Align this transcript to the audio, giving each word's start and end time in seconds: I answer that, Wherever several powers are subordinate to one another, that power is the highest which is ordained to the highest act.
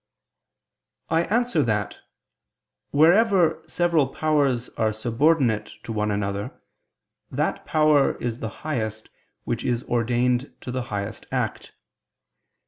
I 1.09 1.25
answer 1.25 1.61
that, 1.61 1.99
Wherever 2.89 3.63
several 3.67 4.07
powers 4.07 4.67
are 4.69 4.91
subordinate 4.91 5.73
to 5.83 5.93
one 5.93 6.09
another, 6.09 6.59
that 7.29 7.67
power 7.67 8.13
is 8.17 8.39
the 8.39 8.49
highest 8.65 9.11
which 9.43 9.63
is 9.63 9.83
ordained 9.83 10.55
to 10.61 10.71
the 10.71 10.81
highest 10.89 11.27
act. 11.31 11.73